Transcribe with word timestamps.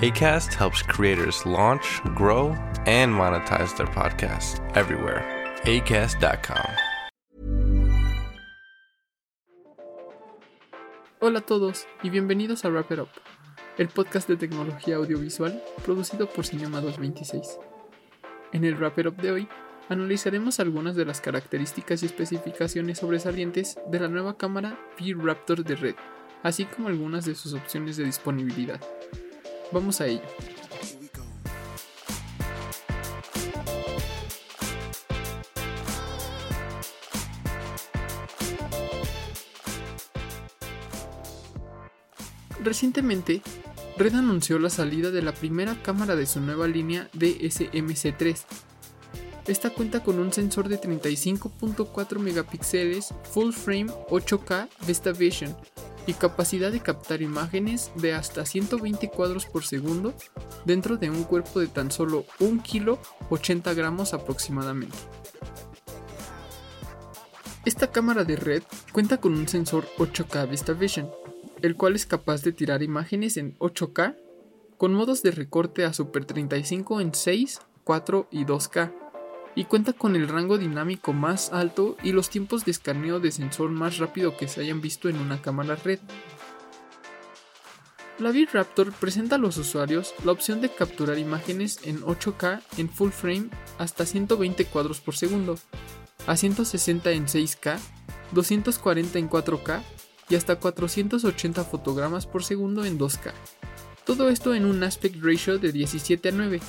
ACAST 0.00 0.54
helps 0.54 0.80
creators 0.82 1.44
launch, 1.44 2.00
grow, 2.14 2.56
and 2.86 3.12
monetize 3.12 3.76
their 3.76 3.86
podcasts 3.86 4.58
everywhere. 4.74 5.22
ACAST.com. 5.64 6.64
Hola 11.20 11.40
a 11.40 11.42
todos 11.42 11.86
y 12.02 12.08
bienvenidos 12.08 12.64
a 12.64 12.70
Wrap 12.70 12.90
It 12.92 13.00
Up, 13.00 13.10
el 13.76 13.88
podcast 13.88 14.26
de 14.26 14.38
tecnología 14.38 14.96
audiovisual 14.96 15.62
producido 15.84 16.30
por 16.30 16.46
Cinema 16.46 16.80
226. 16.80 17.58
En 18.54 18.64
el 18.64 18.76
Wrap 18.76 18.98
It 19.00 19.06
Up 19.06 19.16
de 19.16 19.32
hoy 19.32 19.48
analizaremos 19.90 20.60
algunas 20.60 20.96
de 20.96 21.04
las 21.04 21.20
características 21.20 22.02
y 22.02 22.06
especificaciones 22.06 23.00
sobresalientes 23.00 23.78
de 23.90 24.00
la 24.00 24.08
nueva 24.08 24.38
cámara 24.38 24.80
V-Raptor 24.98 25.62
de 25.62 25.76
Red, 25.76 25.96
así 26.42 26.64
como 26.64 26.88
algunas 26.88 27.26
de 27.26 27.34
sus 27.34 27.52
opciones 27.52 27.98
de 27.98 28.04
disponibilidad. 28.04 28.80
Vamos 29.72 30.00
a 30.00 30.06
ello. 30.06 30.22
Recientemente, 42.62 43.42
Red 43.96 44.14
anunció 44.14 44.58
la 44.58 44.70
salida 44.70 45.10
de 45.10 45.22
la 45.22 45.32
primera 45.32 45.80
cámara 45.82 46.14
de 46.14 46.26
su 46.26 46.40
nueva 46.40 46.66
línea 46.68 47.08
DSMC3. 47.14 48.44
Esta 49.46 49.70
cuenta 49.70 50.02
con 50.02 50.18
un 50.18 50.32
sensor 50.32 50.68
de 50.68 50.80
35.4 50.80 52.18
megapíxeles 52.18 53.14
Full 53.32 53.52
Frame 53.52 53.86
8K 54.10 54.68
VistaVision 54.86 55.56
y 56.10 56.14
capacidad 56.14 56.72
de 56.72 56.80
captar 56.80 57.22
imágenes 57.22 57.92
de 57.94 58.14
hasta 58.14 58.44
120 58.44 59.10
cuadros 59.10 59.46
por 59.46 59.64
segundo 59.64 60.12
dentro 60.64 60.96
de 60.96 61.08
un 61.08 61.22
cuerpo 61.22 61.60
de 61.60 61.68
tan 61.68 61.92
solo 61.92 62.24
1 62.40 62.62
kg 62.62 62.98
80 63.30 63.72
gramos 63.74 64.12
aproximadamente. 64.12 64.96
Esta 67.64 67.92
cámara 67.92 68.24
de 68.24 68.36
red 68.36 68.62
cuenta 68.92 69.18
con 69.18 69.34
un 69.34 69.46
sensor 69.46 69.86
8K 69.98 70.50
VistaVision, 70.50 71.10
el 71.62 71.76
cual 71.76 71.94
es 71.94 72.06
capaz 72.06 72.42
de 72.42 72.52
tirar 72.52 72.82
imágenes 72.82 73.36
en 73.36 73.56
8K 73.58 74.16
con 74.78 74.92
modos 74.92 75.22
de 75.22 75.30
recorte 75.30 75.84
a 75.84 75.92
Super 75.92 76.24
35 76.24 77.00
en 77.00 77.14
6, 77.14 77.60
4 77.84 78.28
y 78.32 78.44
2K 78.46 79.09
y 79.60 79.66
cuenta 79.66 79.92
con 79.92 80.16
el 80.16 80.26
rango 80.26 80.56
dinámico 80.56 81.12
más 81.12 81.52
alto 81.52 81.98
y 82.02 82.12
los 82.12 82.30
tiempos 82.30 82.64
de 82.64 82.70
escaneo 82.70 83.20
de 83.20 83.30
sensor 83.30 83.68
más 83.68 83.98
rápido 83.98 84.34
que 84.34 84.48
se 84.48 84.62
hayan 84.62 84.80
visto 84.80 85.10
en 85.10 85.18
una 85.18 85.42
cámara 85.42 85.76
red. 85.76 85.98
La 88.18 88.30
V-Raptor 88.30 88.90
presenta 88.92 89.34
a 89.34 89.38
los 89.38 89.58
usuarios 89.58 90.14
la 90.24 90.32
opción 90.32 90.62
de 90.62 90.70
capturar 90.70 91.18
imágenes 91.18 91.80
en 91.84 92.00
8K 92.00 92.62
en 92.78 92.88
full 92.88 93.10
frame 93.10 93.50
hasta 93.76 94.06
120 94.06 94.64
cuadros 94.64 95.02
por 95.02 95.14
segundo, 95.14 95.58
a 96.26 96.38
160 96.38 97.10
en 97.10 97.26
6K, 97.26 97.78
240 98.32 99.18
en 99.18 99.28
4K 99.28 99.82
y 100.30 100.36
hasta 100.36 100.56
480 100.56 101.64
fotogramas 101.64 102.26
por 102.26 102.44
segundo 102.44 102.86
en 102.86 102.98
2K. 102.98 103.34
Todo 104.06 104.30
esto 104.30 104.54
en 104.54 104.64
un 104.64 104.82
aspect 104.84 105.22
ratio 105.22 105.58
de 105.58 105.70
17 105.70 106.30
a 106.30 106.32
9, 106.32 106.60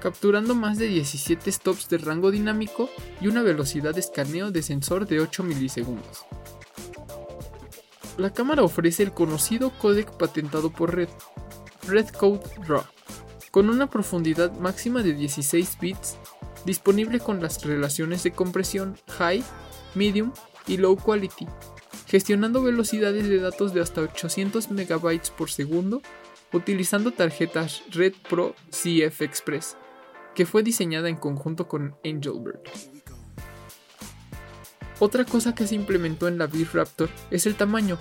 capturando 0.00 0.54
más 0.54 0.78
de 0.78 0.86
17 0.86 1.50
stops 1.50 1.88
de 1.88 1.98
rango 1.98 2.30
dinámico 2.30 2.88
y 3.20 3.28
una 3.28 3.42
velocidad 3.42 3.94
de 3.94 4.00
escaneo 4.00 4.50
de 4.50 4.62
sensor 4.62 5.06
de 5.06 5.20
8 5.20 5.42
milisegundos. 5.44 6.26
La 8.16 8.32
cámara 8.32 8.62
ofrece 8.62 9.02
el 9.02 9.12
conocido 9.12 9.70
códec 9.78 10.10
patentado 10.10 10.70
por 10.70 10.94
Red, 10.94 11.08
Red 11.86 12.08
Code 12.08 12.40
RAW, 12.66 12.84
con 13.50 13.70
una 13.70 13.88
profundidad 13.88 14.52
máxima 14.58 15.02
de 15.02 15.14
16 15.14 15.78
bits, 15.80 16.16
disponible 16.64 17.20
con 17.20 17.40
las 17.40 17.64
relaciones 17.64 18.22
de 18.22 18.32
compresión 18.32 18.96
High, 19.18 19.44
Medium 19.94 20.32
y 20.66 20.76
Low 20.78 20.96
Quality, 20.96 21.46
gestionando 22.06 22.62
velocidades 22.62 23.28
de 23.28 23.38
datos 23.38 23.72
de 23.72 23.80
hasta 23.80 24.00
800 24.00 24.70
MB 24.70 25.20
por 25.36 25.50
segundo 25.50 26.02
utilizando 26.52 27.12
tarjetas 27.12 27.82
Red 27.90 28.14
Pro 28.28 28.54
CF 28.70 29.22
Express 29.22 29.76
que 30.38 30.46
fue 30.46 30.62
diseñada 30.62 31.08
en 31.08 31.16
conjunto 31.16 31.66
con 31.66 31.96
Angelbird. 32.04 32.60
Otra 35.00 35.24
cosa 35.24 35.52
que 35.52 35.66
se 35.66 35.74
implementó 35.74 36.28
en 36.28 36.38
la 36.38 36.44
V-Raptor 36.44 37.08
es 37.32 37.46
el 37.46 37.56
tamaño, 37.56 37.98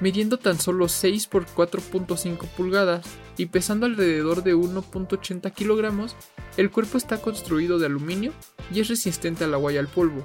midiendo 0.00 0.38
tan 0.38 0.58
solo 0.58 0.88
6 0.88 1.28
x 1.30 1.46
4.5 1.54 2.48
pulgadas 2.56 3.04
y 3.36 3.44
pesando 3.46 3.84
alrededor 3.84 4.42
de 4.42 4.56
1.80 4.56 5.52
kilogramos, 5.52 6.16
el 6.56 6.70
cuerpo 6.70 6.96
está 6.96 7.20
construido 7.20 7.78
de 7.78 7.84
aluminio 7.84 8.32
y 8.72 8.80
es 8.80 8.88
resistente 8.88 9.44
al 9.44 9.52
agua 9.52 9.74
y 9.74 9.76
al 9.76 9.88
polvo. 9.88 10.24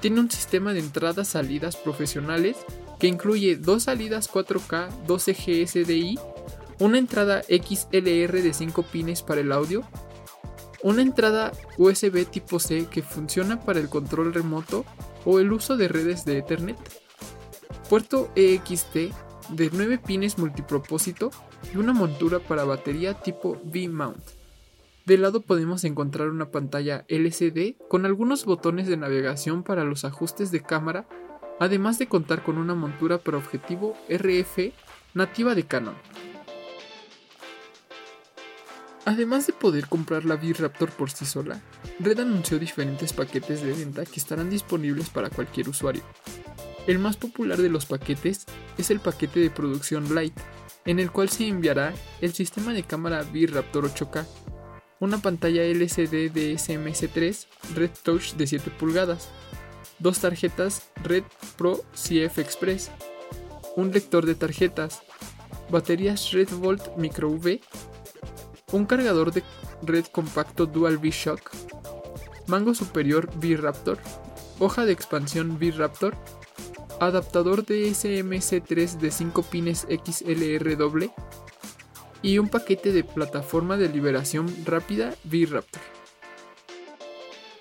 Tiene 0.00 0.18
un 0.18 0.30
sistema 0.32 0.72
de 0.72 0.80
entradas-salidas 0.80 1.76
profesionales 1.76 2.56
que 2.98 3.06
incluye 3.06 3.54
dos 3.54 3.84
salidas 3.84 4.28
4K 4.28 5.06
12G 5.06 5.68
SDI, 5.68 6.18
una 6.80 6.98
entrada 6.98 7.44
XLR 7.44 8.42
de 8.42 8.52
5 8.52 8.82
pines 8.82 9.22
para 9.22 9.40
el 9.40 9.52
audio 9.52 9.84
una 10.84 11.00
entrada 11.00 11.50
USB 11.78 12.26
tipo 12.26 12.60
C 12.60 12.86
que 12.90 13.02
funciona 13.02 13.58
para 13.58 13.80
el 13.80 13.88
control 13.88 14.34
remoto 14.34 14.84
o 15.24 15.40
el 15.40 15.50
uso 15.50 15.78
de 15.78 15.88
redes 15.88 16.26
de 16.26 16.38
Ethernet, 16.38 16.76
puerto 17.88 18.30
EXT 18.36 18.94
de 19.48 19.70
9 19.72 19.98
pines 19.98 20.36
multipropósito 20.38 21.30
y 21.72 21.78
una 21.78 21.94
montura 21.94 22.38
para 22.38 22.64
batería 22.64 23.14
tipo 23.14 23.58
V-mount. 23.64 24.22
De 25.06 25.16
lado 25.16 25.40
podemos 25.40 25.84
encontrar 25.84 26.28
una 26.28 26.50
pantalla 26.50 27.06
LCD 27.08 27.76
con 27.88 28.04
algunos 28.04 28.44
botones 28.44 28.86
de 28.86 28.98
navegación 28.98 29.62
para 29.62 29.84
los 29.84 30.04
ajustes 30.04 30.50
de 30.50 30.60
cámara, 30.60 31.06
además 31.60 31.98
de 31.98 32.08
contar 32.08 32.42
con 32.42 32.58
una 32.58 32.74
montura 32.74 33.16
para 33.16 33.38
objetivo 33.38 33.96
RF 34.10 34.74
nativa 35.14 35.54
de 35.54 35.64
Canon. 35.64 35.94
Además 39.06 39.46
de 39.46 39.52
poder 39.52 39.86
comprar 39.86 40.24
la 40.24 40.36
V-Raptor 40.36 40.90
por 40.90 41.10
sí 41.10 41.26
sola, 41.26 41.60
Red 42.00 42.20
anunció 42.20 42.58
diferentes 42.58 43.12
paquetes 43.12 43.62
de 43.62 43.72
venta 43.72 44.06
que 44.06 44.18
estarán 44.18 44.48
disponibles 44.48 45.10
para 45.10 45.28
cualquier 45.28 45.68
usuario. 45.68 46.02
El 46.86 46.98
más 46.98 47.16
popular 47.16 47.60
de 47.60 47.68
los 47.68 47.84
paquetes 47.84 48.46
es 48.78 48.90
el 48.90 49.00
paquete 49.00 49.40
de 49.40 49.50
producción 49.50 50.14
Lite, 50.14 50.40
en 50.86 50.98
el 50.98 51.10
cual 51.10 51.28
se 51.28 51.46
enviará 51.46 51.92
el 52.22 52.32
sistema 52.32 52.72
de 52.72 52.82
cámara 52.82 53.22
V-Raptor 53.30 53.90
8K, 53.90 54.26
una 55.00 55.18
pantalla 55.18 55.62
LCD 55.64 56.30
de 56.32 56.54
SMS3 56.54 57.46
Red 57.74 57.90
Touch 58.02 58.34
de 58.34 58.46
7 58.46 58.70
pulgadas, 58.78 59.28
dos 59.98 60.20
tarjetas 60.20 60.90
Red 61.02 61.24
Pro 61.58 61.84
CF 61.92 62.38
Express, 62.38 62.90
un 63.76 63.92
lector 63.92 64.24
de 64.24 64.34
tarjetas, 64.34 65.02
baterías 65.70 66.32
Red 66.32 66.50
Volt 66.52 66.96
Micro 66.96 67.28
V 67.30 67.60
un 68.74 68.86
cargador 68.86 69.32
de 69.32 69.42
red 69.82 70.04
compacto 70.06 70.66
Dual 70.66 70.98
V-Shock, 70.98 71.50
mango 72.48 72.74
superior 72.74 73.30
V-Raptor, 73.40 73.98
hoja 74.58 74.84
de 74.84 74.92
expansión 74.92 75.56
V-Raptor, 75.60 76.16
adaptador 77.00 77.64
de 77.64 77.88
SMC3 77.88 78.98
de 78.98 79.10
5 79.10 79.42
pines 79.44 79.86
XLR 79.88 80.76
doble 80.76 81.10
y 82.20 82.38
un 82.38 82.48
paquete 82.48 82.92
de 82.92 83.04
plataforma 83.04 83.76
de 83.76 83.88
liberación 83.88 84.52
rápida 84.64 85.14
V-Raptor. 85.24 85.82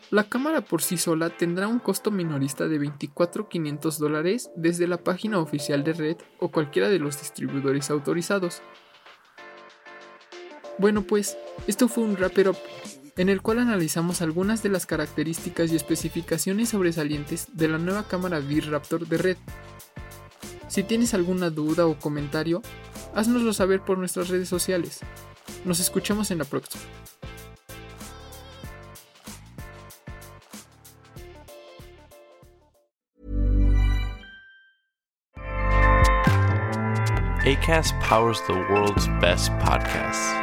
La 0.10 0.24
cámara 0.26 0.62
por 0.62 0.82
sí 0.82 0.98
sola 0.98 1.30
tendrá 1.32 1.68
un 1.68 1.80
costo 1.80 2.12
minorista 2.12 2.68
de 2.68 2.80
24.500 2.80 3.98
dólares 3.98 4.52
desde 4.56 4.88
la 4.88 4.98
página 4.98 5.40
oficial 5.40 5.84
de 5.84 5.94
Red 5.94 6.18
o 6.40 6.50
cualquiera 6.50 6.90
de 6.90 7.00
los 7.00 7.20
distribuidores 7.20 7.90
autorizados. 7.90 8.62
Bueno 10.80 11.04
pues, 11.04 11.38
esto 11.68 11.88
fue 11.88 12.04
un 12.04 12.16
Wrap 12.16 12.38
Up. 12.48 12.58
en 13.16 13.30
el 13.30 13.42
cual 13.42 13.60
analizamos 13.60 14.22
algunas 14.22 14.64
de 14.64 14.70
las 14.70 14.86
características 14.86 15.72
y 15.72 15.76
especificaciones 15.76 16.70
sobresalientes 16.70 17.48
de 17.54 17.68
la 17.68 17.78
nueva 17.78 18.08
cámara 18.08 18.40
V-Raptor 18.40 19.08
de 19.08 19.18
Red. 19.18 19.38
Si 20.68 20.82
tienes 20.82 21.14
alguna 21.14 21.52
duda 21.52 21.86
o 21.86 22.00
comentario, 22.00 22.64
haznoslo 23.14 23.54
saber 23.54 23.82
por 23.82 24.00
nuestras 24.00 24.30
redes 24.30 24.50
sociales. 24.50 25.02
Nos 25.66 25.80
escuchamos 25.80 26.32
en 26.32 26.40
la 26.40 26.46
próxima. 26.46 26.84
ACAST 37.46 37.94
powers 38.00 38.42
the 38.48 38.54
world's 38.54 39.08
best 39.20 39.52
podcasts. 39.60 40.43